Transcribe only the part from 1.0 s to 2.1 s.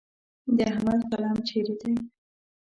قلم چیرې دی؟